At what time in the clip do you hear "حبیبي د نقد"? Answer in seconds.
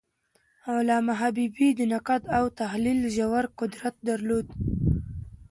1.21-2.21